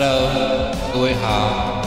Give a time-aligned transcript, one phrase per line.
[0.00, 0.30] Hello，
[0.92, 1.82] 各位好，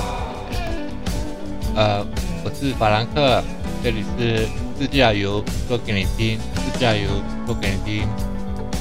[1.77, 2.05] 呃，
[2.43, 3.41] 我是法兰克，
[3.81, 7.07] 这里是自驾游说给你听，自驾游
[7.45, 8.09] 说给你听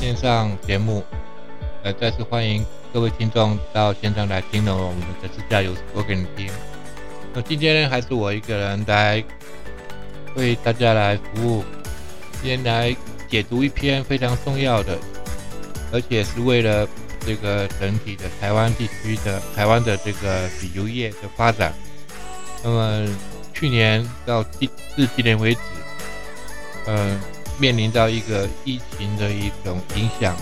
[0.00, 1.04] 线上节目，
[1.84, 6.50] 呃，再次欢迎各位听众到线上来听了我们的自驾游说给你听。
[7.32, 9.22] 那今天，还是我一个人来
[10.34, 11.64] 为大家来服务，
[12.42, 12.96] 今天来
[13.28, 14.98] 解读一篇非常重要的，
[15.92, 16.84] 而且是为了。
[17.26, 21.72] 这个整体的台湾地区的台湾的这个旅游业的发展，
[22.64, 23.06] 那么
[23.52, 25.60] 去年到今至今年为止，
[26.86, 27.20] 呃，
[27.58, 30.34] 面临到一个疫情的一种影响，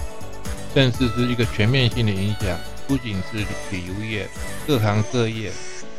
[0.73, 3.39] 甚至是一个全面性的影响，不仅是
[3.71, 4.29] 旅游业，
[4.67, 5.51] 各行各业，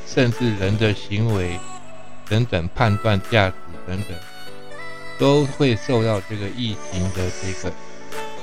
[0.07, 1.59] 甚至人的行为
[2.27, 4.17] 等等判断价值等等，
[5.20, 7.73] 都会受到这个疫情的这个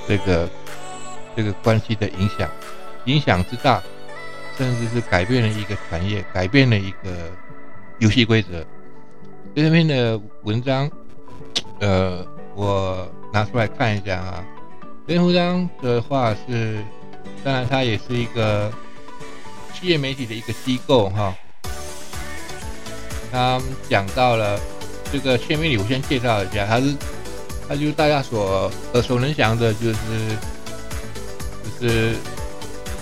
[0.07, 0.49] 这个。
[1.37, 2.51] 这个关系的影响，
[3.05, 3.83] 影响之大，
[4.57, 7.31] 甚至是改变了一个产业，改变了一个
[7.99, 8.65] 游戏规则。
[9.55, 10.91] 这篇的文章，
[11.81, 14.43] 呃，我拿出来看一下啊。
[15.07, 16.83] 这篇文章的话是，
[17.45, 18.73] 当然它也是一个
[19.75, 21.35] 企业媒体的一个机构哈。
[23.31, 24.59] 他讲到了
[25.13, 26.97] 这个企业媒体，我先介绍一下，它是，
[27.69, 29.97] 它就是大家所耳熟能详的，就是。
[31.81, 32.15] 是，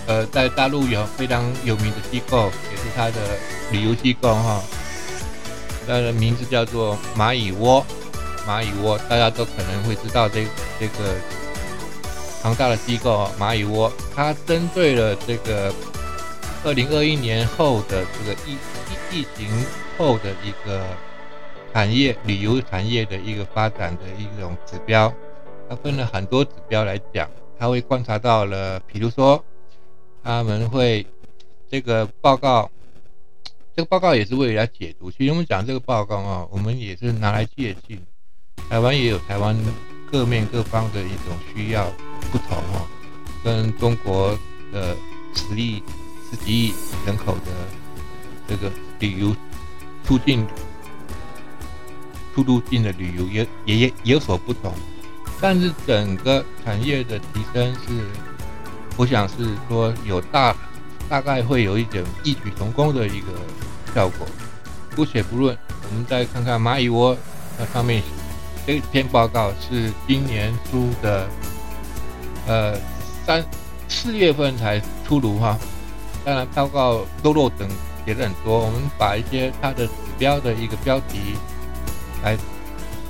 [0.06, 3.20] 呃，在大陆有非常有名的机构，也是它的
[3.70, 4.62] 旅游机构哈。
[5.86, 7.84] 它的名字叫做蚂蚁窝，
[8.46, 10.46] 蚂蚁窝大家都可能会知道这
[10.80, 11.14] 这个
[12.42, 15.72] 庞大的机构蚂蚁窝，它针对了这个
[16.64, 18.56] 二零二一年后的这个疫
[19.12, 19.48] 疫疫情
[19.96, 20.84] 后的一个
[21.72, 25.12] 产业旅游产业的一个发展的一种指标，
[25.68, 27.28] 它分了很多指标来讲。
[27.58, 29.42] 他会观察到了，比如说，
[30.22, 31.06] 他们会
[31.70, 32.70] 这个报告，
[33.74, 35.10] 这个报告也是为了解读。
[35.10, 38.00] 其实我们讲这个报告啊，我们也是拿来借鉴。
[38.68, 39.56] 台湾也有台湾
[40.10, 41.90] 各面各方的一种需要
[42.32, 42.86] 不同哦，
[43.42, 44.36] 跟中国
[44.72, 44.96] 的
[45.34, 45.82] 十亿、
[46.30, 46.74] 十几亿
[47.06, 47.52] 人口的
[48.48, 49.34] 这个旅游
[50.04, 50.46] 促进、
[52.34, 54.72] 出入境的旅游也也也有所不同。
[55.44, 58.02] 但是整个产业的提升是，
[58.96, 60.56] 我想是说有大，
[61.06, 63.26] 大概会有一点异曲同工的一个
[63.94, 64.26] 效果。
[64.96, 67.14] 姑且不论，我们再看看蚂蚁窝
[67.58, 68.02] 那上面
[68.66, 71.28] 这篇报告是今年初的，
[72.46, 72.74] 呃
[73.26, 73.44] 三
[73.86, 75.58] 四月份才出炉哈。
[76.24, 77.68] 当然报告都漏等
[78.06, 81.36] 写的很多，我们把一些它的指标的一个标题
[82.22, 82.34] 来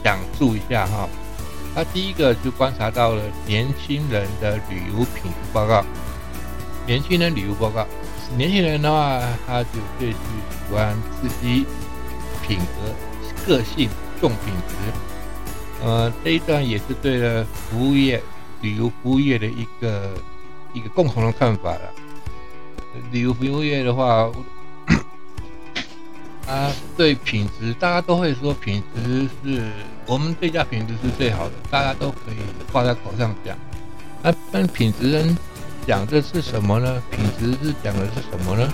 [0.02, 1.08] 讲述一下哈。
[1.74, 5.84] 他第一个就观察到了年轻人的旅游品质报告。
[6.86, 7.86] 年轻人旅游报告，
[8.36, 10.18] 年轻人的话，他就最喜
[10.72, 11.66] 欢刺激
[12.46, 13.88] 品格、个性、
[14.20, 14.74] 重品质。
[15.82, 18.22] 呃，这一段也是对了服务业、
[18.60, 20.14] 旅游服务业的一个
[20.72, 21.92] 一个共同的看法了。
[23.10, 24.30] 旅游服务业的话。
[26.46, 29.62] 啊，对品质，大家都会说品质是
[30.06, 32.36] 我们这家品质是最好的，大家都可以
[32.70, 33.56] 挂在口上讲。
[34.22, 35.36] 那但品质人
[35.86, 37.02] 讲的是什么呢？
[37.10, 38.72] 品质是讲的是什么呢？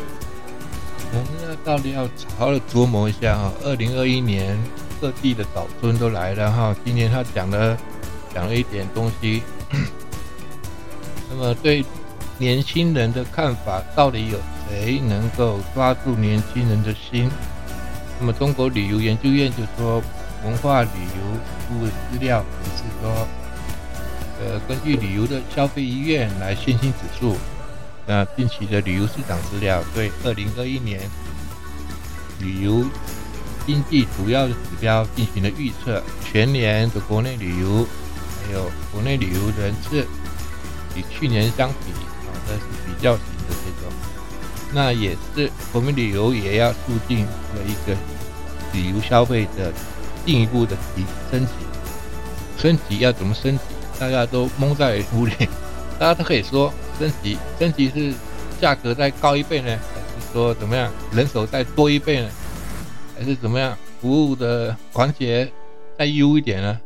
[1.12, 2.03] 我们呢到底要
[2.36, 3.53] 好好的琢磨一下哈。
[3.62, 4.59] 二零二一年
[5.00, 7.76] 各地的早春都来了哈，今年他讲了
[8.34, 9.42] 讲了一点东西。
[11.30, 11.84] 那么对
[12.36, 14.38] 年轻人的看法，到底有
[14.69, 17.30] 谁能够抓住年轻人的心？
[18.20, 20.03] 那么，中国旅游研究院就说，
[20.44, 21.22] 文化旅游
[21.69, 23.26] 部资料也是说，
[24.38, 27.38] 呃，根据旅游的消费意愿来信心指数，
[28.06, 31.00] 那近期的旅游市场资料对二零二一年
[32.41, 32.84] 旅游
[33.66, 37.86] 经济主要的指标进行了预测，全年的国内旅游
[38.45, 40.06] 还有国内旅游人次
[40.95, 43.91] 与去年相比，啊，这是比较型的这种。
[44.72, 46.78] 那也是国民旅游也要促
[47.09, 47.97] 进了一个
[48.72, 49.72] 旅游消费的
[50.25, 51.53] 进一步的提升级，
[52.57, 53.65] 升级要怎么升级？
[53.99, 55.33] 大家都蒙在鼓里，
[55.99, 58.15] 大家都可以说升级，升级是
[58.61, 62.31] 价格再高一倍呢，还是说怎么样人手再多一倍呢？
[63.17, 65.53] 还是怎么样服务的环节
[65.99, 66.81] 再优一点呢？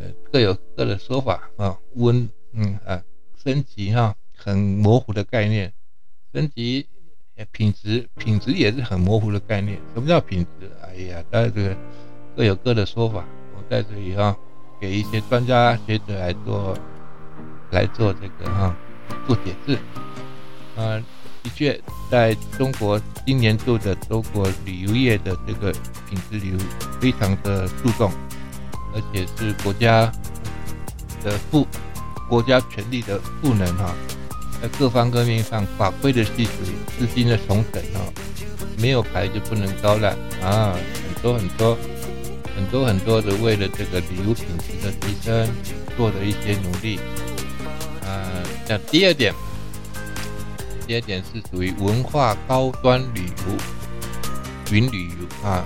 [0.00, 1.76] 呃，各有各的说法啊。
[1.96, 3.02] 温，嗯啊，
[3.44, 5.72] 升级哈，很模糊的概念。
[6.32, 6.86] 升级，
[7.50, 9.78] 品质品质也是很模糊的概念。
[9.94, 10.70] 什么叫品质？
[10.86, 11.76] 哎呀，大家这个
[12.36, 13.24] 各有各的说法。
[13.56, 14.36] 我在这里哈，
[14.80, 16.76] 给一些专家学者来做
[17.70, 18.76] 来做这个哈
[19.26, 19.78] 做解释。
[20.76, 21.00] 呃，
[21.42, 21.80] 的确，
[22.10, 25.72] 在中国今年度的中国旅游业的这个
[26.08, 26.58] 品质旅游
[27.00, 28.10] 非常的注重，
[28.94, 30.10] 而且是国家
[31.22, 31.66] 的赋
[32.28, 33.94] 国家权力的赋能哈，
[34.62, 36.50] 在各方各面上法规的细致、
[36.96, 38.00] 资金的重整哈，
[38.78, 40.74] 没有牌就不能招揽啊，
[41.14, 41.76] 很多很多
[42.54, 45.48] 很多很多的为了这个旅游品质的提升
[45.96, 47.00] 做的一些努力
[48.02, 48.30] 啊。
[48.68, 49.34] 那第二点。
[50.84, 53.56] 第二点是属于文化高端旅游，
[54.72, 55.64] 云旅游啊，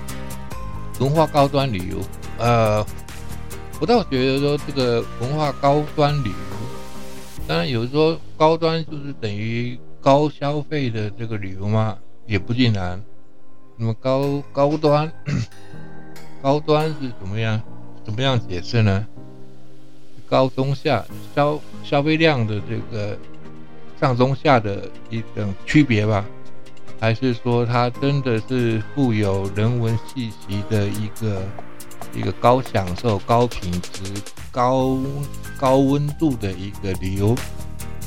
[0.99, 1.97] 文化高端旅游。
[2.37, 2.85] 呃，
[3.81, 6.56] 我倒觉得说这个文化高端旅游，
[7.47, 13.01] 当然有人说高端就是等于高消费的这个旅游嘛，也不尽然。
[13.77, 15.11] 那么高高端，
[16.43, 17.61] 高端是怎么样？
[18.03, 19.07] 怎么样解释呢？
[20.27, 23.17] 高中下消消费量的这个。
[23.99, 26.23] 上中下的一种区别吧，
[26.99, 31.41] 还是说它真的是富有人文气息的一个
[32.13, 34.03] 一个高享受、高品质、
[34.57, 34.97] 高
[35.59, 37.27] 高温度的一个旅游？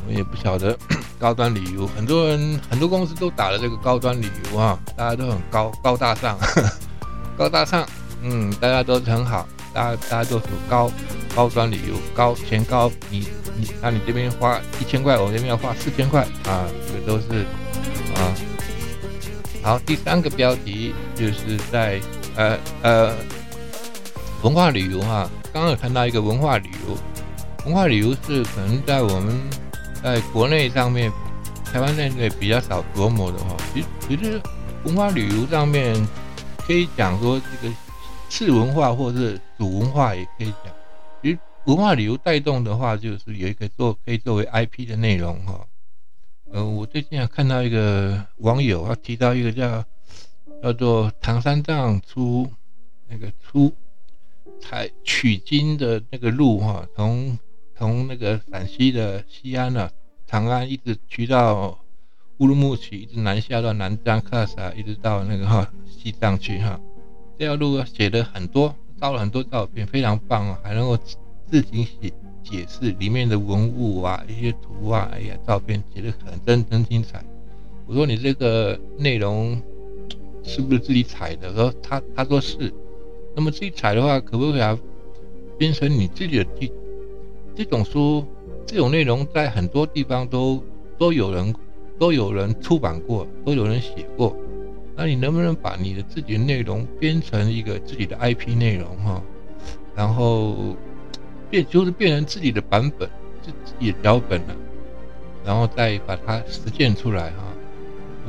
[0.02, 0.76] 我们也不晓得。
[1.16, 6.36] 高端旅游，很多人很多公司都打了这个高端旅游啊，大家都很高高大上，
[7.38, 7.86] 高大上，
[8.22, 10.90] 嗯，大家都很好，大家大家都是高
[11.36, 13.28] 高端旅游，高钱高你。
[13.82, 17.44] 那你这边花一千块，我这边要花四千块啊，这个都是
[18.16, 18.34] 啊。
[19.62, 22.00] 好，第三个标题就是在
[22.34, 23.14] 呃呃
[24.42, 26.96] 文化旅游哈，刚刚有看到一个文化旅游，
[27.66, 29.36] 文化旅游是可能在我们
[30.00, 31.10] 在国内上面，
[31.64, 33.56] 台湾内内比较少琢磨的哈。
[33.74, 34.40] 其其实
[34.84, 35.94] 文化旅游上面
[36.58, 37.74] 可以讲说这个
[38.28, 40.72] 次文化或者是主文化也可以讲。
[41.20, 45.66] 其实文化旅游带动的话，就是有一个做可以作为 IP 的内容哈。
[46.52, 49.84] 呃，我最近啊看到一个网友他提到一个叫
[50.62, 52.48] 叫做唐三藏出
[53.08, 53.72] 那个出
[54.60, 57.38] 采取经的那个路哈，从
[57.76, 59.90] 从那个陕西的西安啊
[60.26, 61.78] 长安一直去到
[62.38, 66.80] 乌鲁木齐，一直南下到南疆喀什，一直到那个哈西藏去哈。
[67.38, 70.98] 这条路写的很多，照了很多照片，非常棒啊，还能够。
[71.50, 72.12] 自行写
[72.44, 77.24] 解释里面的文物啊，一些图啊，哎呀，照片写的很真真精彩。
[77.88, 79.60] 我说你这个内容
[80.44, 81.52] 是不是自己采的？
[81.52, 82.72] 说他他说是。
[83.40, 84.78] 那么自己采的话，可不可以啊
[85.56, 86.70] 编成你自己的地？
[87.56, 88.22] 这种书
[88.66, 90.62] 这种内容在很多地方都
[90.98, 91.54] 都有人
[91.98, 94.36] 都有人出版过，都有人写过。
[94.94, 99.22] 那你能不能把你的自己的内容编成一个自己的 IP 内容哈？
[99.96, 100.76] 然后。
[101.48, 103.10] 变就是变成自己的版本，
[103.42, 103.50] 自
[103.80, 104.54] 己的脚本了，
[105.44, 107.42] 然后再把它实践出来哈。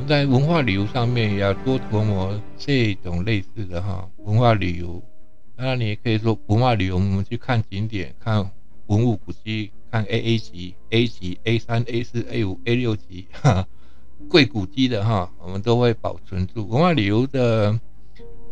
[0.06, 5.02] 在文化旅游上面也要多琢磨这种类似的哈文化旅游。
[5.56, 8.50] 当然，你也可以说文化旅游，我们去看景点、看
[8.86, 13.66] 文物古迹、看 A A 级、A 级、A 三、A 四、A 五、A 六级哈
[14.28, 16.68] 贵古迹的哈，我们都会保存住。
[16.68, 17.78] 文化旅游的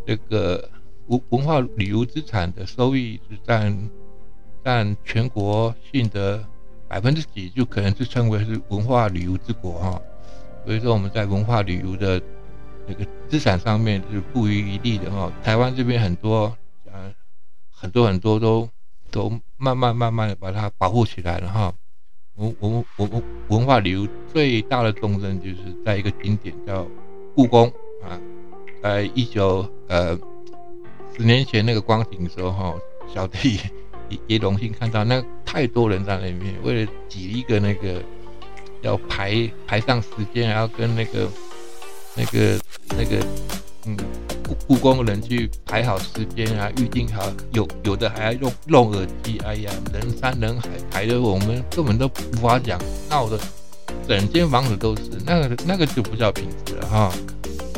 [0.05, 0.69] 这个
[1.07, 3.89] 文文化旅游资产的收益是占。
[4.63, 6.47] 占全国性的
[6.87, 9.99] 百分之几就可能是称为是文化旅游之国哈，
[10.65, 12.21] 所以说我们在文化旅游的
[12.87, 15.31] 那个资产上面是不遗余力的哈。
[15.43, 17.13] 台湾这边很多呃
[17.71, 18.69] 很多很多都
[19.09, 21.73] 都慢慢慢慢的把它保护起来了哈。
[22.35, 26.87] 文文文文化旅游最大的重镇就是在一个景点叫
[27.35, 27.67] 故宫
[28.03, 28.19] 啊，
[28.81, 30.17] 在一九呃
[31.15, 32.75] 十年前那个光景的时候哈，
[33.13, 33.61] 小弟也。
[34.27, 38.03] 也荣幸看到那太多人在那边，为了挤一个那个
[38.81, 41.27] 要排排上时间，然后跟那个
[42.15, 42.59] 那个
[42.89, 43.25] 那个
[43.85, 43.95] 嗯
[44.47, 53.39] 故故宫的人去排好时间啊，预定好，有有的还要用弄耳机，哎呀，人山人海，排的我们根本都无法讲，闹的
[54.07, 57.11] 整间房子都是，那个那个就不叫品质了哈。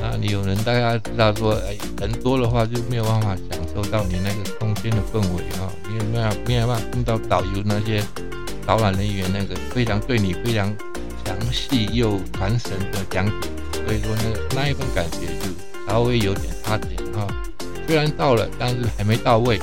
[0.01, 8.03] 那你有人大家知道说，哎，人多的话就没有办法享受到你那个空间的氛围哈，你有没有没有办法听到导游那些
[8.65, 10.75] 导览人员那个非常对你非常
[11.25, 17.27] 详细又传神的讲解，所以说那个那一份感觉就稍微有点差点哈。
[17.86, 19.60] 虽然到了，但是还没到位。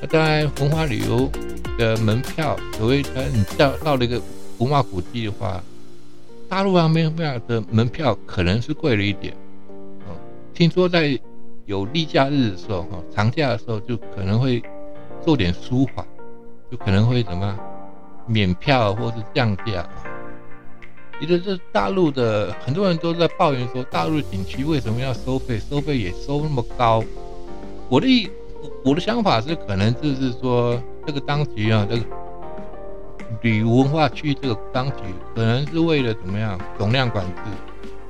[0.00, 1.30] 那当然，文化旅游
[1.78, 4.20] 的门票，所谓呃，你到到了一个
[4.58, 5.62] 文化古迹的话。
[6.46, 9.34] 大陆方面的门票可能是贵了一点，
[10.06, 10.14] 哦，
[10.52, 11.18] 听说在
[11.64, 14.62] 有例假日的时候，哈，长假的时候就可能会
[15.24, 16.06] 做点舒缓，
[16.70, 17.58] 就可能会什么
[18.26, 19.88] 免票或是降价。
[21.20, 25.60] 也就是大陆的很多人都在抱怨说，大陆景区为什么要收费？
[25.70, 27.02] 收费也收那么高。
[27.88, 28.28] 我的意，
[28.84, 32.02] 我的想法是，可能就是说，这个当局啊，这个
[33.42, 35.02] 旅游文化区这个当局，
[35.34, 37.42] 可能是为了怎么样总量管制，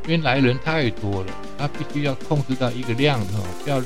[0.04, 1.26] 因为来人太多了，
[1.58, 3.82] 他必须要控制到一个量哈，要，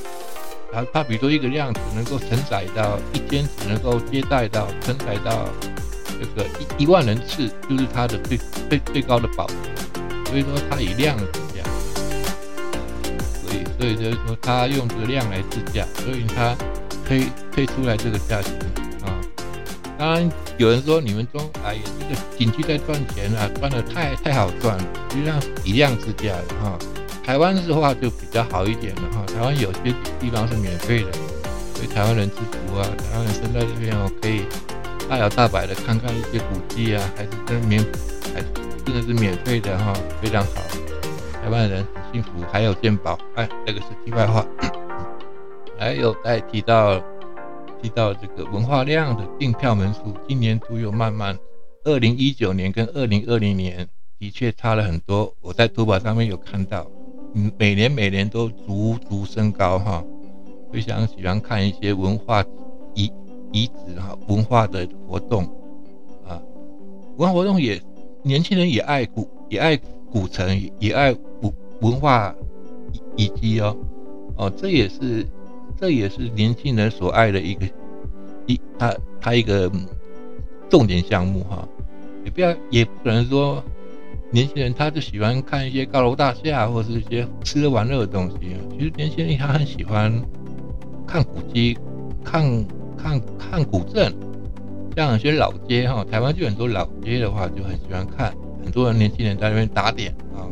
[0.72, 5.46] 他他比如说一个量只能够承载到一天只能够接待到承载到。
[6.20, 9.46] 这个一一万人次就是它的最最最高的保，
[10.26, 11.62] 所以说它以量计价，
[13.42, 16.56] 所以所以就是说它用这个量来制价，所以它
[17.06, 18.52] 推推出来这个价钱
[19.04, 19.14] 啊。
[19.96, 26.78] 当然有人说你们中哎呀这个景区在赚钱啊，赚的太太好赚了，实际上以量制价的哈。
[27.24, 31.12] 台湾的话就比较好一点了哈，台湾有些地方是免费的，
[31.74, 34.44] 所以台湾人知足啊，台湾人生在这边哦可以。
[35.08, 37.82] 大摇大摆的看看一些古迹啊，还是真免，
[38.34, 38.42] 还
[38.84, 40.60] 真的是免费的哈，非常好。
[41.32, 43.18] 台湾人很幸福，还有健保。
[43.34, 44.46] 哎，这个是题外话。
[45.78, 47.00] 还有再提到
[47.80, 51.38] 提到这个文化量的订票门数，今年都有慢慢，
[51.84, 53.88] 二零一九年跟二零二零年
[54.18, 55.34] 的确差了很多。
[55.40, 56.86] 我在图宝上面有看到，
[57.34, 60.04] 嗯，每年每年都逐逐升高哈。
[60.70, 62.44] 非常喜欢看一些文化
[63.52, 63.66] 遗。
[63.66, 65.44] 址哈，文化的活动
[66.26, 66.40] 啊，
[67.16, 67.80] 文化活动也
[68.22, 69.74] 年轻人也爱古，也爱
[70.10, 72.34] 古城，也爱古文化
[73.16, 73.74] 遗迹哦
[74.36, 75.26] 哦，这也是
[75.80, 77.66] 这也是年轻人所爱的一个
[78.46, 79.70] 一他他一个
[80.68, 81.66] 重点项目哈，
[82.24, 83.62] 也不要也不可能说
[84.30, 88.36] 年轻人他就喜欢看一些高楼大厦或是一些吃喝玩乐的东西，
[88.76, 90.12] 其实年轻人他很喜欢
[91.06, 91.78] 看古迹
[92.22, 92.66] 看。
[92.98, 94.12] 看看古镇，
[94.96, 98.34] 像有些老街哈，台湾就很多老街的话，就很喜欢看。
[98.62, 100.44] 很多人年轻人在那边打点啊，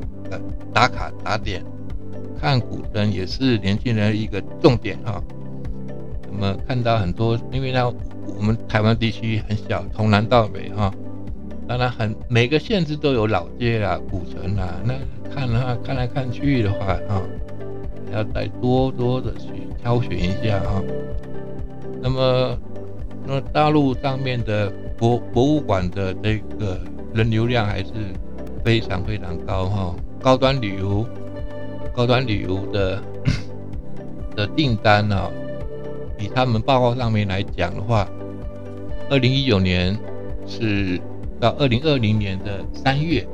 [0.72, 1.62] 打卡打点，
[2.40, 5.22] 看古镇也是年轻人一个重点哈。
[6.30, 7.92] 那么看到很多，因为呢，
[8.38, 10.94] 我们台湾地区很小，从南到北哈，
[11.68, 14.80] 当然很每个县市都有老街啦、古城啦。
[14.84, 14.94] 那
[15.34, 17.20] 看的话，看来看去的话啊，
[18.12, 19.48] 要再多多的去
[19.82, 20.82] 挑选一下哈。
[22.06, 22.58] 那么，
[23.26, 26.80] 那大陆上面的博博物馆的这个
[27.12, 27.90] 人流量还是
[28.64, 31.04] 非常非常高哈，高端旅游，
[31.92, 33.02] 高端旅游的
[34.36, 35.28] 的订单呢，
[36.16, 38.08] 以他们报告上面来讲的话，
[39.10, 39.98] 二零一九年
[40.46, 41.00] 是
[41.40, 43.26] 到二零二零年的三月，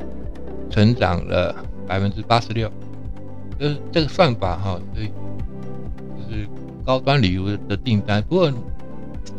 [0.70, 1.54] 成长了
[1.86, 2.72] 百分之八十六，
[3.58, 6.48] 就是这个算法哈，对，就是。
[6.84, 8.52] 高端旅游的订单，不过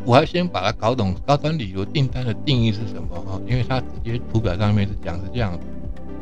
[0.06, 5.60] 我要先把它搞懂高端旅游订单的定义是什么哈，因为它直接图表上面是讲是这样的：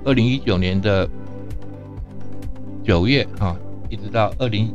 [0.06, 1.08] 二零一九年的
[2.84, 3.56] 九月哈，
[3.90, 4.74] 一直到二零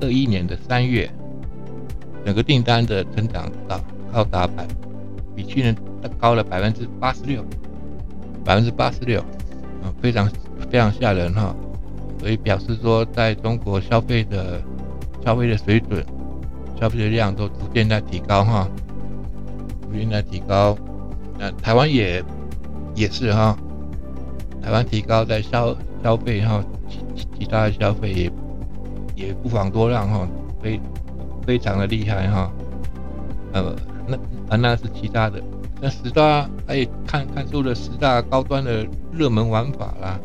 [0.00, 1.10] 二一年的三月，
[2.24, 3.80] 整个订单的增长到
[4.12, 4.66] 高达百，
[5.34, 5.76] 比去年
[6.18, 7.44] 高了百分之八十六，
[8.44, 9.24] 百分之八十六，
[9.82, 10.30] 嗯，非常
[10.70, 11.54] 非常吓人哈，
[12.20, 14.62] 所以表示说在中国消费的。
[15.28, 16.02] 消费的水准、
[16.80, 18.66] 消费的量都逐渐在提高哈，
[19.82, 20.74] 逐渐在提高。
[21.38, 22.24] 那台湾也
[22.94, 23.54] 也是哈，
[24.62, 28.32] 台湾提高在消消费哈，其其他的消费也
[29.14, 30.26] 也不妨多让哈，
[30.62, 30.80] 非
[31.42, 32.50] 非常的厉害哈。
[33.52, 34.16] 呃，那
[34.48, 35.42] 啊那是其他的，
[35.78, 40.18] 那十大哎看看出了十大高端的热门玩法啦。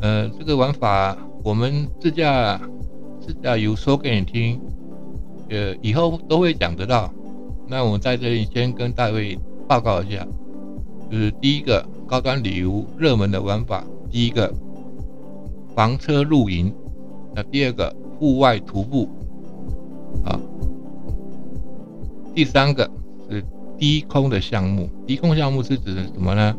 [0.00, 1.14] 呃，这个玩法
[1.44, 2.58] 我们自驾。
[3.42, 4.60] 要有说给你听，
[5.48, 7.12] 呃，以后都会讲得到。
[7.68, 10.26] 那我在这里先跟大卫报告一下，
[11.10, 14.52] 就是第一个高端旅游热门的玩法，第一个
[15.74, 16.74] 房车露营，
[17.34, 19.08] 那第二个户外徒步，
[20.24, 20.38] 啊，
[22.34, 22.90] 第三个
[23.28, 23.44] 是
[23.78, 24.88] 低空的项目。
[25.06, 26.56] 低空项目是指什么呢？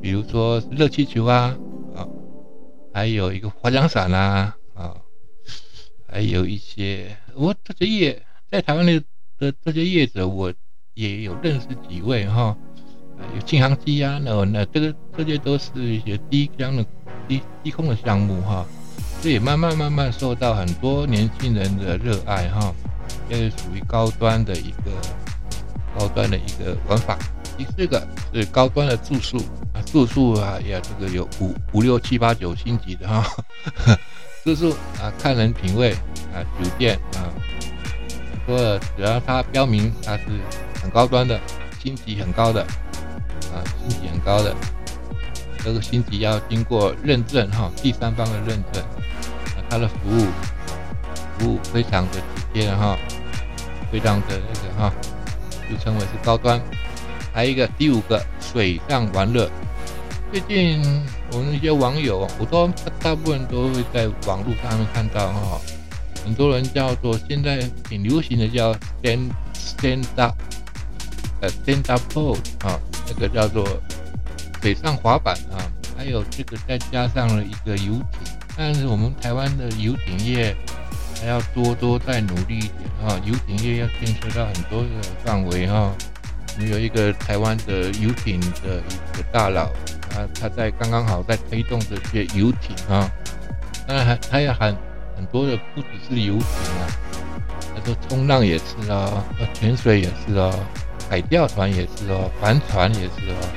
[0.00, 1.56] 比如说热气球啊，
[1.94, 2.06] 啊，
[2.92, 4.55] 还有一个滑翔伞啊。
[6.16, 8.98] 还有一些，我这些业在台湾的
[9.38, 10.50] 的这些业者，我
[10.94, 12.56] 也有认识几位哈，
[13.34, 16.82] 有轻航机啊，那那这个这些都是一些低降的
[17.28, 18.64] 低低空的项目哈，
[19.20, 22.74] 这也慢慢慢慢受到很多年轻人的热爱哈，
[23.28, 24.90] 也是属于高端的一个
[25.98, 27.18] 高端的一个玩法。
[27.58, 29.36] 第四个是高端的住宿
[29.74, 33.22] 啊，住宿啊呀，这个有五五六七八九星级的哈。
[34.46, 34.70] 住宿
[35.02, 35.90] 啊，看人品味
[36.32, 37.26] 啊，酒店啊，
[38.46, 40.22] 说只要它标明它是
[40.80, 41.40] 很高端的，
[41.82, 42.62] 星级很高的
[43.52, 44.54] 啊，星级很高的，
[45.64, 50.26] 这个星级要经过认证哈，第三方的认证，啊，它的服务
[51.36, 52.96] 服务非常的体贴哈，
[53.90, 54.92] 非常的那个哈，
[55.68, 56.60] 就称为是高端。
[57.34, 59.50] 还有一个第五个水上玩乐，
[60.30, 60.80] 最近
[61.36, 62.66] 我们一些网友，我都
[62.98, 65.60] 大部分都会在网络上面看到哈，
[66.24, 70.34] 很多人叫做现在挺流行的叫 stand stand up，
[71.42, 73.66] 呃 stand up board 啊，那个叫做。
[74.62, 75.62] 水上滑板啊，
[75.96, 80.56] 还有这个再加上了一个游艇，但是我们台湾的游艇业
[81.20, 82.72] 还要多多再努力一点
[83.04, 83.20] 啊！
[83.24, 84.88] 游艇业要建设到很多的
[85.24, 85.92] 范围哈。
[86.56, 89.70] 我们有一个台湾的游艇的一个大佬，
[90.16, 93.10] 他他在刚刚好在推动这些游艇啊，
[93.86, 94.74] 当然还他要很
[95.14, 96.88] 很多的不只是游艇啊，
[97.74, 100.58] 他说冲浪也是哦，潜水也是哦，
[101.10, 103.48] 海钓船也是哦，帆船也是哦。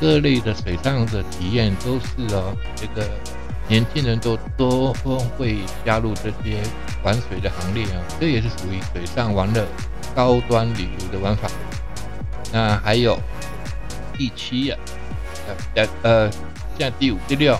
[0.00, 3.08] 各类的水上的体验都是哦，这个
[3.68, 4.92] 年轻人都都
[5.38, 6.60] 会加入这些
[7.02, 9.64] 玩水的行列啊，这也是属于水上玩乐
[10.14, 11.48] 高端旅游的玩法。
[12.52, 13.18] 那还有
[14.16, 14.76] 第七呀，
[15.74, 16.30] 呃呃，
[16.76, 17.56] 现在第五、第六，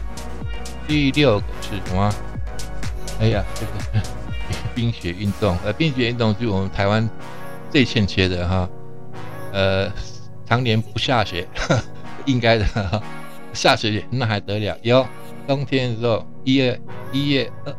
[0.87, 2.13] 第六个是什么？
[3.21, 4.07] 哎呀，这个
[4.75, 7.09] 冰雪运动，呃，冰雪运动是我们台湾
[7.71, 8.69] 最欠缺的哈，
[9.53, 9.91] 呃，
[10.47, 11.47] 常年不下雪。
[12.27, 13.03] 应该的，
[13.53, 14.75] 下雪那还得了？
[14.81, 15.07] 有
[15.47, 16.81] 冬天的时候，一月、
[17.13, 17.77] 一月、二、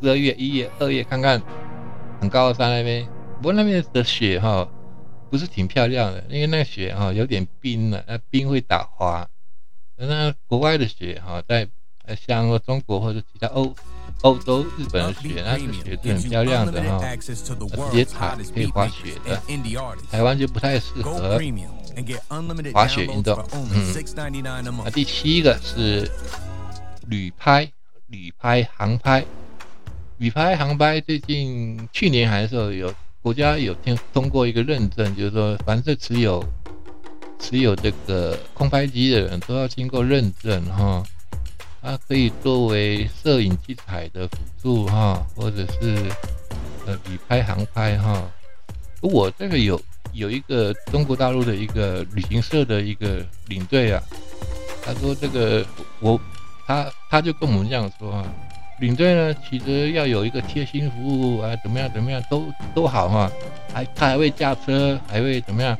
[0.00, 1.40] 十二月、一月、二月，看看
[2.18, 3.06] 很高的山那边，
[3.36, 4.66] 不过那边的雪哈，
[5.30, 9.28] 不是挺漂亮的，因为那个雪哈有点冰了，那冰会打滑。
[9.96, 11.68] 那国外的雪哈，在
[12.26, 13.74] 像中国或者其他欧
[14.22, 17.34] 欧洲、日本的雪，那雪是很漂亮的哈，直
[17.92, 19.40] 接踩可以滑雪的。
[20.10, 21.40] 台湾就不太适合。
[22.72, 23.94] 滑雪运动，嗯，
[24.82, 26.10] 那第七个是
[27.06, 27.70] 旅拍，
[28.06, 29.22] 旅拍航拍，
[30.16, 36.42] 旅拍航拍最近去年还是有国家有通通过一个认证，就是说凡是持有
[37.42, 41.02] 持有这个空拍机的人都要经过认证哈，
[41.82, 45.98] 它可以作为摄影器材的辅助哈，或者是
[46.86, 48.22] 呃旅拍航拍哈，
[49.02, 49.78] 我这个有。
[50.14, 54.02] 有一个中国大陆的一个旅行社的一个领队啊，
[54.84, 55.64] 他说这个
[56.00, 56.20] 我
[56.66, 58.26] 他他就跟我们这样说啊，
[58.82, 63.30] 领队呢其实要有一个贴心服务啊，怎么样怎么样都都好哈，
[63.72, 65.78] 还他还会驾车，还会怎么样？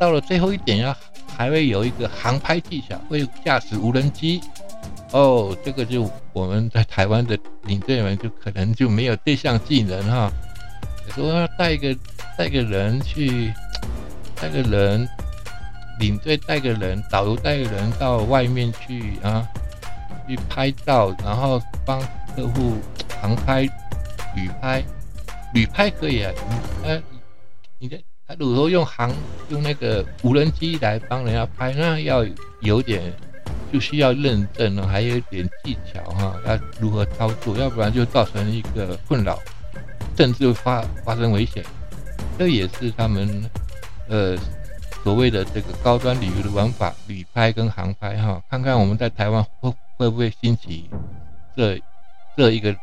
[0.00, 0.96] 到了最后一点呀，
[1.36, 4.40] 还会有一个航拍技巧，会驾驶无人机。
[5.10, 10.32] 哦，这个就我们在台湾的领队们就可能就没有这项技能哈。
[11.14, 11.94] 说要带一个
[12.38, 13.52] 带个人去，
[14.40, 15.06] 带个人
[16.00, 19.46] 领队带个人，导游带个人到外面去啊，
[20.26, 22.00] 去拍照，然后帮
[22.34, 22.76] 客户
[23.20, 23.62] 航拍、
[24.34, 24.82] 旅拍、
[25.54, 26.32] 旅拍可以啊。
[26.84, 27.02] 呃，
[27.78, 29.12] 你的他如果说用航
[29.48, 32.26] 用那个无人机来帮人家拍，那要
[32.60, 33.12] 有点
[33.72, 39.38] 就需要认证了，还有一点技巧哈，要如何操作，要不然就造成一个困扰。
[40.14, 41.64] 甚至发发生危险，
[42.38, 43.50] 这也是他们
[44.08, 44.36] 呃
[45.02, 48.42] 所谓的这个高端旅游的玩法，旅拍跟航拍哈。
[48.50, 50.90] 看看我们在台湾会会不会兴起
[51.56, 51.80] 这
[52.36, 52.74] 这一个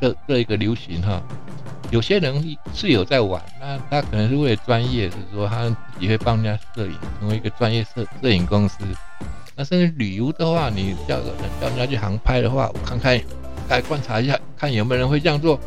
[0.00, 1.22] 这这一个流行哈。
[1.90, 8.84] 有些人是有在玩，那他可能是为了专业，是说他自己会帮人家摄影，成为一个专业摄摄影公司。
[9.56, 11.18] 那甚至旅游的话，你叫
[11.60, 13.18] 叫人家去航拍的话，我看看
[13.70, 15.58] 来观察一下，看有没有人会这样做。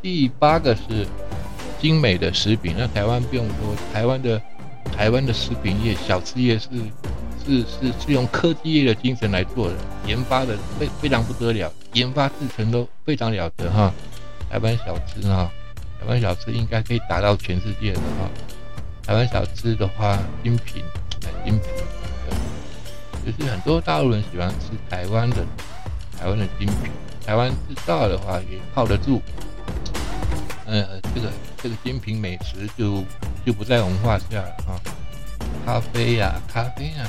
[0.00, 1.04] 第八个是
[1.80, 4.40] 精美的食品，那台湾不用说，台湾的
[4.96, 6.68] 台湾的食品业、小吃业是
[7.46, 13.92] 是是是用科技业的精神来做的，研发的非非常不得了，研发制成都非常了得哈。
[14.50, 15.48] 台湾小吃哈，
[16.00, 18.28] 台湾小吃应该可以打到全世界的哈。
[19.06, 20.82] 台湾小吃的话，精品，
[21.44, 21.60] 精品，
[23.24, 25.36] 就是很多大陆人喜欢吃台湾的
[26.18, 26.90] 台湾的精品，
[27.24, 29.22] 台湾制造的话也靠得住。
[30.64, 31.30] 呃，这个
[31.62, 33.04] 这个精品美食就
[33.44, 34.80] 就不在我们话下了哈。
[35.64, 37.06] 咖啡呀，咖啡啊，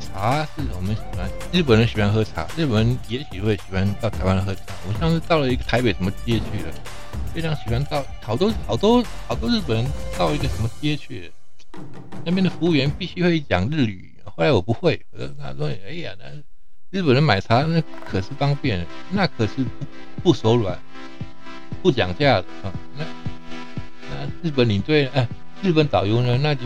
[0.00, 4.62] 茶是我们喜欢，日本人喜欢喝茶，日本人也许会喜欢到台湾喝茶。
[4.88, 6.74] 我上次到了一个台北什么街去了，
[7.34, 9.86] 非常喜欢到好多好多好多日本人
[10.18, 11.30] 到一个什么街去，
[12.24, 16.26] 那边的服务员必须会讲日语，后来我不会，我跟他说，哎呀，那
[16.90, 19.86] 日本人买茶那可是方便，那可是不
[20.22, 20.78] 不手软。
[21.82, 23.04] 不讲价的啊，那
[24.08, 25.28] 那日本领队哎，
[25.60, 26.38] 日本导游呢？
[26.38, 26.62] 那就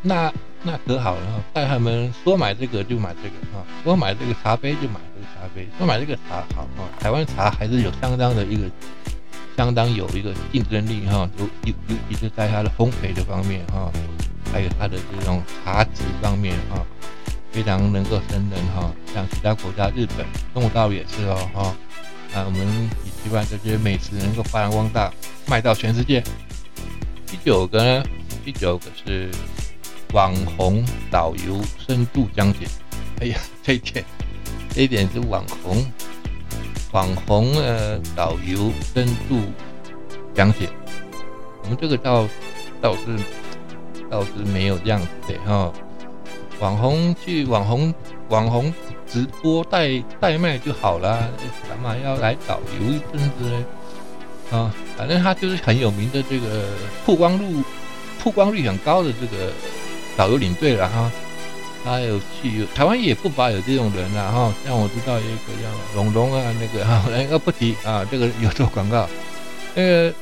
[0.00, 0.32] 那
[0.64, 6.86] 那可好了，带他们说买这个就买这个啊，说买这个茶杯就买这个茶杯，说买这个茶好啊。
[7.00, 8.70] 台湾茶还是有相当的一个，
[9.56, 13.90] 相当有一个竞争力哈，尤尤尤其是在它的烘焙的方面哈，
[14.52, 16.86] 还有它的这种茶质方面哈，
[17.50, 18.88] 非常能够胜任哈。
[19.12, 21.74] 像其他国家，日本、中国倒也是哦哈。
[22.34, 22.60] 啊，我们
[23.04, 25.12] 也希望这些美食能够发扬光大，
[25.46, 26.22] 卖到全世界。
[27.26, 28.04] 第九个呢，
[28.44, 29.28] 第九个是。
[30.12, 32.66] 网红导游深度讲解，
[33.20, 34.04] 哎呀， 这一点，
[34.70, 35.84] 这一点是网红，
[36.92, 39.40] 网红呃导游深度
[40.34, 40.68] 讲解，
[41.62, 42.28] 我们这个倒
[42.80, 43.02] 倒是
[44.10, 45.72] 倒是没有这样子的哈，
[46.60, 47.94] 网红去网红
[48.28, 48.72] 网红
[49.06, 51.26] 直播带带卖就好了，
[51.70, 53.64] 干嘛要来导游一阵子呢？
[54.50, 56.66] 啊，反正他就是很有名的这个
[57.06, 57.64] 曝光率
[58.22, 59.50] 曝光率很高的这个。
[60.16, 61.10] 导游领队了哈，
[61.84, 69.08] 他有去台湾也不乏有这种人了哈，像我知道有一个叫龙龙啊，那个哈， 那个不提啊，这个有做广告，
[69.74, 70.14] 那个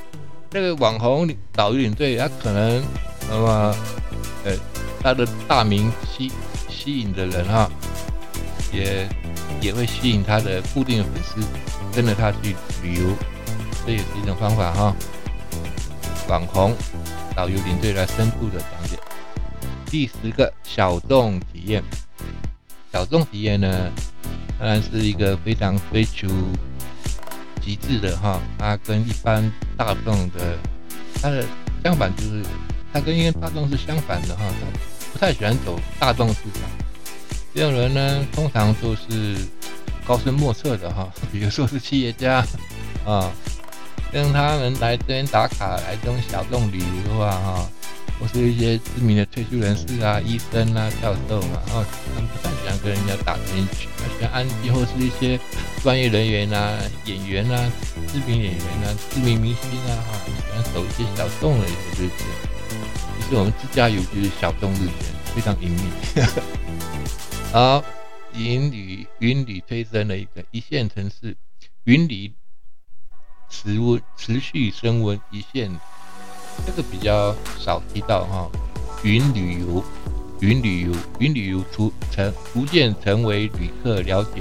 [0.53, 2.83] 那个网红导游领队，他可能
[3.29, 3.77] 那么
[4.45, 4.53] 呃，
[5.03, 6.31] 他的大名吸
[6.69, 7.71] 吸引的人哈，
[8.73, 9.09] 也
[9.61, 11.47] 也会吸引他的固定的粉丝
[11.95, 13.07] 跟着他去旅游，
[13.85, 14.95] 这也是一种方法哈。
[16.29, 16.77] 网红
[17.35, 18.97] 导游领队来深度的讲解。
[19.91, 21.83] 第十个小众体验，
[22.93, 23.91] 小众体验呢，
[24.57, 26.29] 当然是一个非常追求
[27.61, 28.41] 极致的哈。
[28.57, 30.57] 它跟一般大众的，
[31.21, 31.45] 它的
[31.83, 32.45] 相反就是，
[32.93, 34.45] 它跟一般大众是相反的哈。
[34.61, 36.63] 它不太喜欢走大众市场。
[37.53, 39.37] 这种人呢，通常都是
[40.07, 41.13] 高深莫测的哈。
[41.33, 42.47] 比如说是企业家
[43.05, 43.29] 啊，
[44.13, 47.69] 让他们来这边打卡，来这种小众旅游的话哈。
[48.21, 51.83] 或是一些知名的退休人士啊、医生啊、教授嘛，然后
[52.15, 55.41] 他们不太喜欢跟人家打成一群，喜欢安静，或是一些
[55.83, 57.73] 专业人员啊、演员啊、
[58.07, 62.25] 知名演员啊、知名明星啊，哈，喜欢走一些小众的一些日子。
[63.19, 64.93] 其实我们自驾游就是小众日子，
[65.35, 65.83] 非常隐秘。
[67.53, 67.83] 好，
[68.35, 71.35] 云旅云旅推升了一个一线城市，
[71.85, 72.35] 云里
[73.49, 75.71] 持温持续升温一线。
[76.67, 78.49] 这个比较少提到哈，
[79.03, 79.83] 云旅游，
[80.41, 84.41] 云旅游，云旅游逐成逐渐成为旅客了解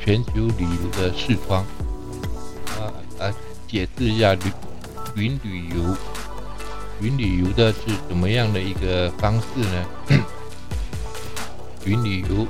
[0.00, 1.64] 全球旅游的视窗。
[2.76, 3.34] 啊啊，
[3.66, 4.40] 解释一下旅
[5.16, 5.96] 云旅游，
[7.00, 9.86] 云旅游的是怎么样的一个方式呢？
[11.84, 12.46] 云旅游，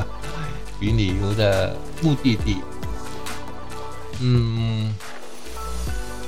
[0.80, 2.56] 云旅游的目的地，
[4.20, 4.94] 嗯。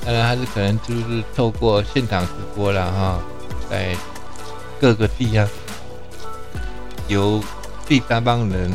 [0.08, 3.20] 当然还是可能就是透过现场直播了哈，
[3.68, 3.94] 在
[4.80, 5.46] 各个地方，
[7.08, 7.44] 由
[7.86, 8.72] 第三方人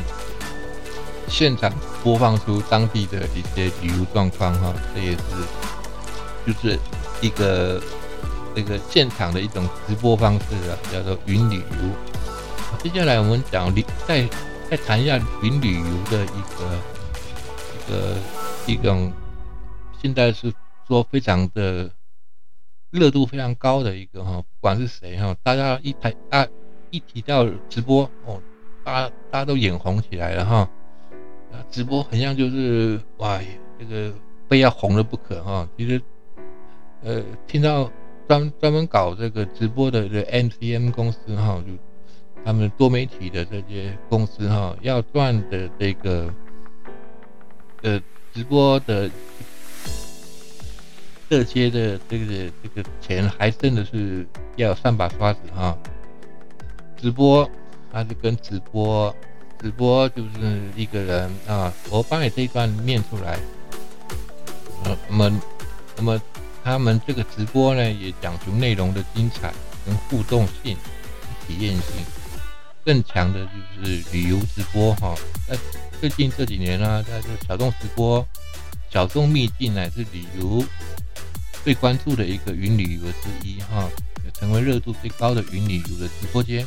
[1.28, 5.24] 现场播放出当地的一些旅游状况哈，这也是
[6.46, 6.80] 就是
[7.19, 7.82] 一个
[8.56, 12.84] 这个现场的一种直播方式啊，叫做云旅游。
[12.84, 14.24] 接下来我们讲旅再
[14.69, 16.78] 再谈一下云旅游的一个
[17.74, 18.15] 一个
[18.67, 19.12] 一种
[20.00, 20.54] 现在是。
[20.88, 21.89] 说非常的
[22.91, 26.48] 热度非常高的一个哈，不管是谁哈，大家一台啊
[26.91, 28.41] 一提到直播哦，
[28.84, 30.69] 大家大家都眼红起来了哈。
[31.72, 33.39] 直播很像就是哇，
[33.80, 34.13] 这个
[34.48, 35.67] 非要红了不可哈。
[35.78, 36.02] 其实
[37.02, 37.91] 呃，听到
[38.28, 41.74] 专专门搞这个直播的这 MCM 公司哈，就
[42.43, 46.34] 他们多媒体的这些公司哈，要赚的这个
[47.82, 48.02] 呃
[48.34, 49.10] 直播的。
[51.34, 54.24] 这些的这个这个钱还真的是
[54.56, 55.76] 要三把刷子哈，
[56.96, 57.50] 直播
[57.91, 59.12] 它是跟直播，
[59.60, 63.39] 直播就是一个人啊，我帮你这一段念出来，
[64.84, 65.41] 呃，那么
[65.98, 66.22] 那么
[66.63, 69.52] 他们这个直播呢也讲究内容的精彩
[69.88, 70.78] 跟互动性、
[71.48, 72.06] 体验性，
[72.86, 73.39] 更强的
[73.80, 75.15] 就是旅游直播哈，
[75.48, 75.58] 在
[76.00, 78.24] 最近这几年呢，在这小众直播、
[78.93, 80.63] 小众秘境乃至旅游。
[81.63, 83.89] 最关注的一个云旅游之一哈，
[84.23, 86.63] 也成为热度最高的云旅游的直播间。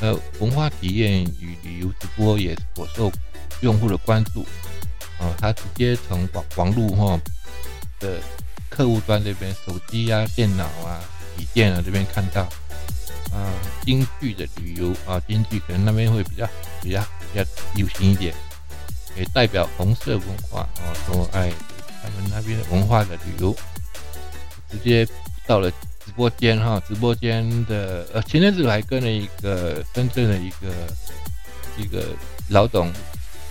[0.00, 3.10] 呃，文化体验与旅游直播也颇受
[3.62, 4.46] 用户的关注。
[5.18, 7.20] 啊，他直接从网网络哈
[7.98, 8.20] 的
[8.68, 11.00] 客户端这边，手机啊、电脑啊、
[11.36, 12.42] 笔电啊这边看到，
[13.32, 13.50] 啊，
[13.86, 16.46] 京剧的旅游啊，京剧可能那边会比较
[16.82, 17.00] 比较
[17.32, 17.44] 比较
[17.74, 18.34] 流行一点，
[19.16, 21.52] 也代表红色文化啊，说哎，
[22.02, 23.54] 他们那边文化的旅游。
[24.70, 25.06] 直接
[25.46, 25.70] 到了
[26.04, 30.72] 直播间哈，直播间的呃，前阵子还跟了一个深圳的一个
[31.78, 32.04] 一个
[32.48, 32.92] 老董，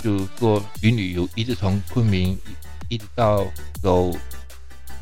[0.02, 2.38] 就做云旅游，一直从昆明
[2.90, 3.46] 一直到
[3.82, 4.12] 走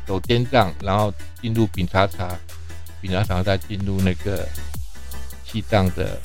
[0.06, 2.38] 走滇藏，然后进入丙察察，
[3.00, 4.48] 丙察察再进入那个
[5.44, 6.20] 西藏的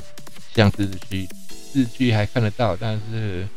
[0.53, 1.29] 相自治区，
[1.73, 3.47] 日剧还看得到，但是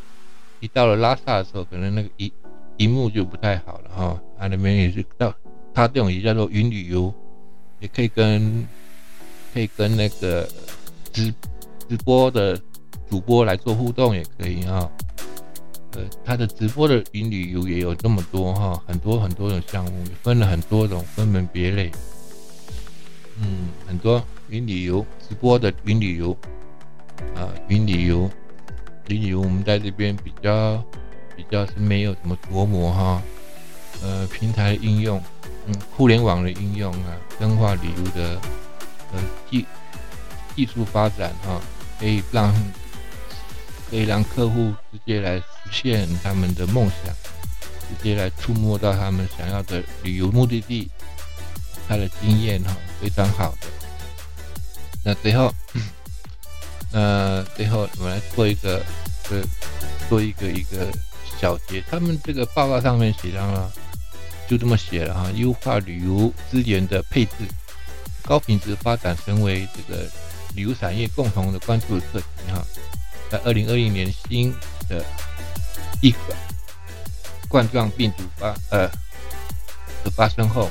[0.61, 2.31] 一到了拉萨的时候，可能那个荧
[2.77, 5.33] 荧幕就不太好了哈，他那边也是到。
[5.73, 7.13] 它这种也叫做云旅游，
[7.79, 8.67] 也可以跟
[9.53, 10.47] 可以跟那个
[11.13, 11.33] 直
[11.87, 12.59] 直播的
[13.09, 14.91] 主播来做互动，也可以哈。
[15.93, 21.89] 呃，它的直播的云旅游也有这么多哈，很多很多种项目，分了很多种，分门别类。
[23.37, 26.35] 嗯，很多云旅游直播的云旅游
[27.35, 28.29] 啊，云旅游
[29.07, 30.83] 旅游，我们在这边比较
[31.35, 33.21] 比较是没有什么琢磨哈。
[34.01, 35.21] 呃，平台应用。
[35.67, 38.41] 嗯，互联网的应用啊，深化旅游的
[39.13, 39.63] 呃技
[40.55, 41.61] 技术发展哈，
[41.99, 42.51] 可以让
[43.87, 47.13] 可以让客户直接来实现他们的梦想，
[47.81, 50.89] 直接来触摸到他们想要的旅游目的地，
[51.87, 53.67] 他的经验哈非常好的。
[55.03, 55.53] 那最后，
[56.91, 58.83] 那，最后我们来做一个
[59.29, 59.41] 呃
[60.09, 60.91] 做一个一个
[61.39, 63.71] 小结，他们这个报告上面写上了。
[64.49, 67.31] 就这么写了哈，优化旅游资源的配置，
[68.23, 70.03] 高品质发展成为这个
[70.53, 72.61] 旅游产业共同的关注课题哈。
[73.29, 74.53] 在二零二零年新
[74.89, 75.05] 的
[76.01, 76.17] 一个
[77.47, 78.89] 冠状病毒发呃
[80.03, 80.69] 的发生后，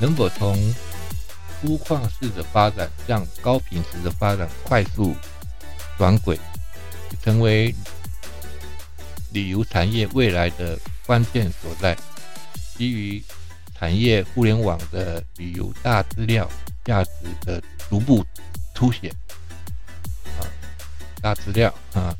[0.00, 0.56] 能否从
[1.60, 5.14] 粗犷式的发展向高品质的发展快速
[6.02, 6.36] 转轨，
[7.22, 7.72] 成为
[9.32, 11.96] 旅游产业未来的关键所在。
[12.76, 13.22] 基于
[13.72, 16.50] 产业互联网的旅游大资料
[16.84, 17.10] 价值
[17.42, 18.26] 的逐步
[18.74, 19.14] 凸显
[20.40, 20.42] 啊，
[21.22, 22.12] 大资料啊，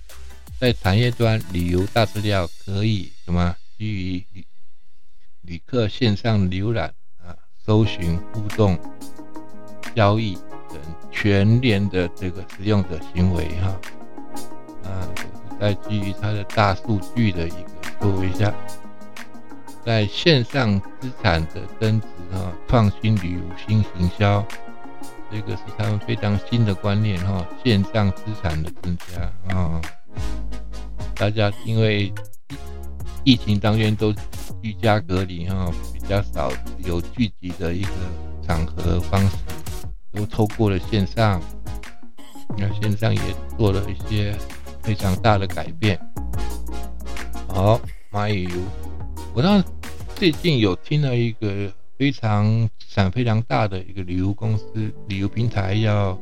[0.61, 3.57] 在产业端旅游大资料可以什么？
[3.77, 4.47] 基于旅
[5.41, 7.35] 旅客线上浏览啊、
[7.67, 8.79] 搜寻、互动、
[9.97, 10.39] 交易
[11.11, 13.77] 全年的这个使用者行为哈
[14.85, 15.09] 啊，
[15.61, 17.69] 在基于它的大数据的一个
[18.01, 18.53] 作为下。
[19.85, 24.47] 在线上资产的增值哈，创新旅游新行销，
[25.29, 27.45] 这个是他们非常新的观念哈。
[27.65, 29.83] 线上资产的增加啊，
[31.17, 32.15] 大家因为
[33.25, 34.15] 疫情当中都
[34.63, 36.53] 居家隔离哈，比较少
[36.85, 37.91] 有聚集的一个
[38.47, 39.37] 场合方式，
[40.13, 41.41] 都透过了线上，
[42.59, 43.21] 那线上也
[43.57, 44.35] 做了一些
[44.83, 45.99] 非常大的改变。
[47.49, 48.51] 好，蚂蚁游。
[49.35, 49.63] 我当
[50.15, 56.19] 最近有听了一个非常产非常大的一个旅游公司、旅游平台，叫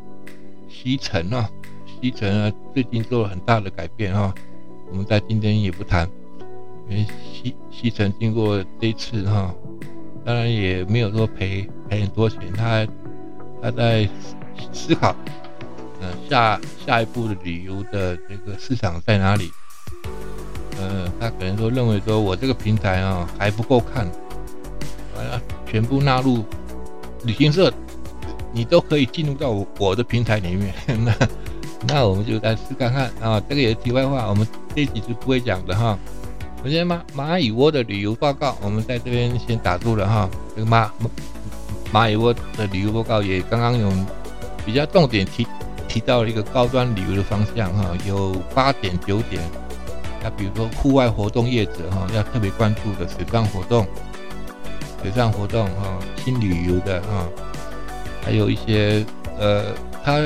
[0.69, 1.51] 西城啊。
[2.03, 4.35] 西城啊，最近做了很大的改变啊。
[4.91, 6.09] 我们在今天也不谈，
[6.89, 9.55] 因为西西城经过这一次哈，
[10.25, 12.87] 当然也没有说赔赔很多钱，他
[13.63, 14.09] 他在
[14.73, 15.15] 思考，
[16.01, 19.51] 嗯，下下一步的旅游的这个市场在哪里？
[20.79, 24.11] 呃，他可能说认为说我这个平台啊还不够看，
[25.15, 26.45] 完了，全部纳入
[27.25, 27.71] 旅行社，
[28.53, 30.73] 你都可以进入到我我的平台里面。
[31.05, 31.15] 那
[31.87, 33.39] 那我们就再试看看啊。
[33.49, 35.99] 这个也是题外话，我们这集是不会讲的哈。
[36.63, 40.31] 我先蚂蚂蚁窝的旅游报告，我们在这边先打住了哈。
[40.57, 40.89] 这个蚂
[41.93, 43.91] 蚂蚁窝的旅游报告也刚刚有
[44.65, 45.47] 比较重点提
[45.89, 49.43] 提到一个高端旅游的方向哈，有八点九点。
[50.23, 53.87] 那比如说户外活动业者哈，要特别关注的水上活动、
[55.03, 57.27] 水上活动哈，新旅游的哈，
[58.23, 59.05] 还有一些
[59.39, 59.65] 呃，
[60.05, 60.21] 它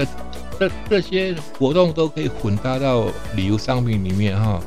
[0.58, 4.60] 这这些活动都可以混搭到旅游商品里面哈，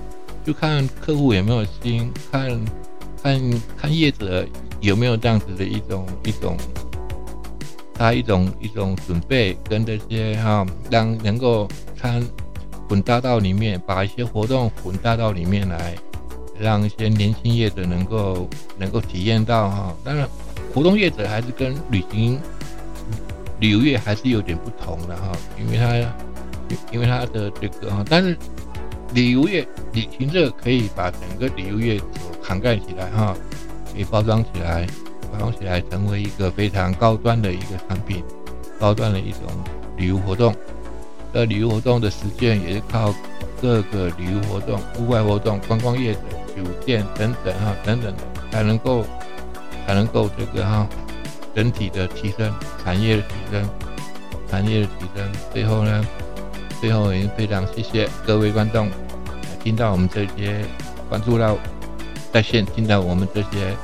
[0.45, 2.49] 就看客户有没有心，看
[3.21, 4.45] 看看业者
[4.79, 6.57] 有没有这样子的一种一种，
[7.97, 12.23] 他一种一种准备跟这些哈，让能够参。
[12.89, 15.93] 混搭到里面，把一些活动混搭到里面来，
[16.57, 19.93] 让一些年轻业者能够能够体验到哈。
[20.05, 20.25] 当然，
[20.73, 22.39] 活动业者还是跟旅行
[23.59, 28.37] 旅游业还是有点不同的哈，因为它因为它的这个哈，但是
[29.13, 32.07] 旅游业旅行社可以把整个旅游业所
[32.41, 33.35] 涵盖起来哈，
[33.93, 34.87] 可以包装起来，
[35.37, 38.23] 包装起来成为一个非常高端的一个产品，
[38.79, 39.41] 高端的一种
[39.95, 40.53] 旅游活动。
[41.33, 43.13] 的旅游活动的实践也是靠
[43.61, 46.19] 各个旅游活动、户外活动、观光业者、
[46.55, 48.13] 酒店等等哈等等
[48.49, 49.05] 才能够
[49.85, 50.87] 才能够这个哈
[51.53, 52.51] 整体的提升，
[52.83, 53.69] 产业的提升，
[54.49, 55.31] 产业的提升。
[55.53, 56.03] 最后呢，
[56.79, 58.89] 最后也非常谢谢各位观众，
[59.61, 60.65] 听到我们这些
[61.09, 61.57] 关注到
[62.31, 63.75] 在线，听到我们这些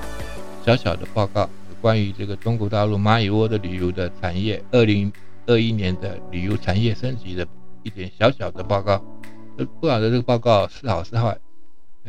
[0.66, 1.50] 小小的报告，
[1.82, 5.12] 关于这个中国大陆蚂蚁窝的旅游的产业，二零
[5.46, 7.46] 二一年的旅游产业升级的
[7.84, 9.04] 一点小小的报告。
[9.80, 11.38] 不晓得这个报告是好是坏，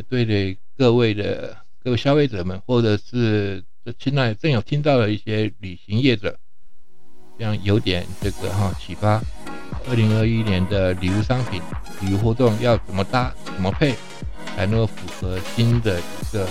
[0.08, 6.38] 对的各位的各位消费者们，或者是这现在正有听到的一些旅行业者，
[7.36, 9.20] 这样有点这个哈启发。
[9.88, 11.60] 二零二一年的旅游商品、
[12.00, 13.94] 旅游活动要怎么搭、怎么配，
[14.56, 16.48] 才能够符合新的一个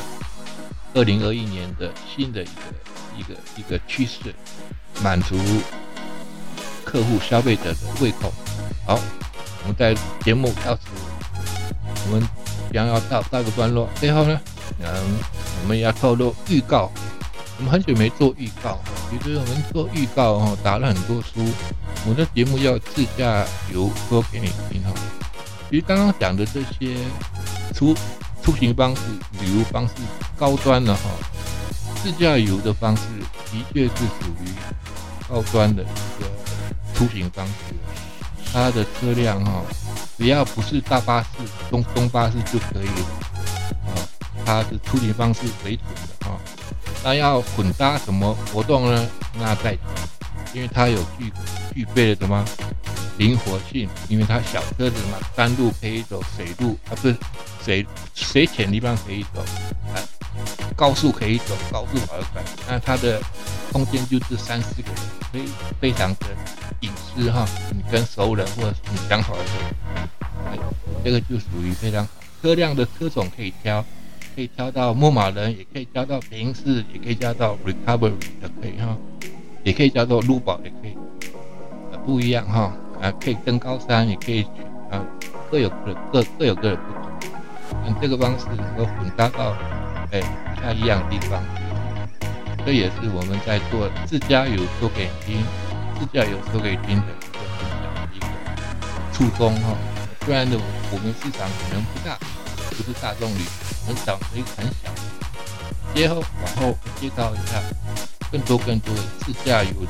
[0.94, 2.52] 二零二一年的新的一个
[3.18, 4.34] 一个一个趋势，
[5.02, 5.36] 满足
[6.84, 8.32] 客户消费者的胃口。
[8.86, 9.00] 好。
[9.66, 10.82] 我们在节目到此，
[12.06, 12.22] 我们
[12.74, 13.90] 将要到到个段落。
[13.96, 14.38] 最后呢，
[14.80, 14.86] 嗯，
[15.62, 16.92] 我们要透露预告。
[17.58, 18.78] 我们很久没做预告，
[19.10, 21.50] 其实我们做预告哈，打了很多书。
[22.06, 24.92] 我的节目要自驾游说给你听哈。
[25.70, 26.98] 其实刚刚讲的这些
[27.74, 27.96] 出
[28.44, 29.02] 出行方式、
[29.40, 29.94] 旅游方式
[30.38, 31.02] 高端的哈，
[32.02, 33.04] 自驾游的方式
[33.52, 34.50] 的确是属于
[35.30, 36.30] 高端的一个
[36.93, 37.54] 出行方式。
[38.52, 39.63] 它的车辆哈，
[40.17, 41.28] 只要不是大巴士、
[41.69, 42.88] 中中巴士就可以
[43.88, 43.91] 啊。
[44.46, 45.84] 它是出行方式为主
[46.19, 46.38] 的啊。
[47.04, 49.08] 那要混搭什么活动呢？
[49.39, 49.78] 那在，
[50.54, 51.32] 因为它有具
[51.74, 52.46] 具备了什么
[53.17, 53.89] 灵活性？
[54.08, 57.15] 因为它小车子嘛，山路可以走，水路啊不是
[57.63, 59.98] 水水浅地方可以走，啊
[60.76, 62.41] 高速可以走，高速跑得快。
[62.67, 63.22] 那它的
[63.72, 64.98] 空间就是三四个人，
[65.32, 65.46] 所以
[65.80, 66.28] 非常的。
[66.82, 70.60] 隐私哈，你跟熟人或者是你相好的人，
[71.02, 72.12] 这个就属于非常好。
[72.41, 73.82] 车辆的车种可以挑，
[74.36, 78.98] 可以挑到牧马人，也可以挑到平视，也可以挑到 recovery 的可以哈，
[79.63, 80.98] 也可以叫做路宝，也可以，
[82.06, 84.43] 不一样哈，啊，可以登高山，也可以
[84.91, 85.02] 啊，
[85.50, 87.86] 各有各各各有各的不同。
[87.86, 89.56] 用这个方式能够混搭到
[90.13, 90.21] 哎
[90.56, 91.43] 不太一样的地方，
[92.63, 95.43] 这也是我们在做自驾游做给听。
[95.99, 98.26] 自驾游说给听的一个分享的一个
[99.13, 99.78] 初衷哈，
[100.26, 100.58] 虽然呢
[100.91, 102.17] 我们市场可能不大，
[102.69, 103.41] 不是大众旅，
[103.86, 104.91] 我们小可以很小。
[105.95, 107.62] 接后往后介绍一下
[108.32, 109.88] 更多更多的自驾游的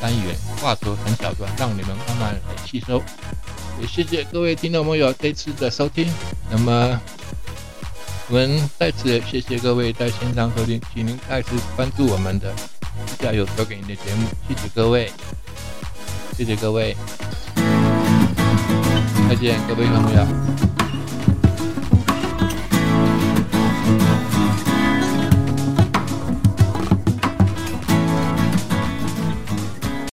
[0.00, 3.02] 单元，话说很小段，让你们慢慢来吸收。
[3.80, 6.10] 也谢谢各位听众朋友这次的收听。
[6.50, 7.00] 那么
[8.28, 12.52] 我们再次谢谢各位在线上收听，请您再次关注我们的。
[13.18, 15.10] 加油，交给您的节目，谢谢各位，
[16.36, 16.96] 谢谢各位，
[19.28, 20.73] 再见，各位朋友。